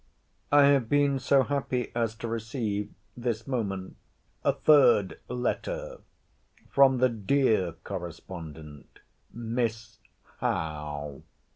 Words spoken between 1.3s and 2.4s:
happy as to